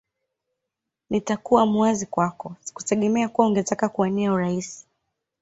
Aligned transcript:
Nitakuwa 1.09 1.65
muwazi 1.65 2.05
kwako 2.05 2.55
sikutegemea 2.61 3.29
kuwa 3.29 3.47
ungetaka 3.47 3.89
kuwania 3.89 4.33
urais 4.33 4.85